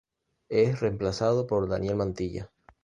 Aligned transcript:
Es 0.49 0.79
reemplazado 0.79 1.45
por 1.45 1.69
Daniel 1.69 1.95
Mantilla. 1.95 2.49